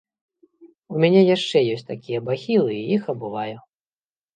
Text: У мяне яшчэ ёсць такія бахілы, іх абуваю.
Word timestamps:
У 0.93 1.03
мяне 1.03 1.21
яшчэ 1.35 1.57
ёсць 1.75 1.87
такія 1.93 2.25
бахілы, 2.33 2.83
іх 3.01 3.17
абуваю. 3.17 3.57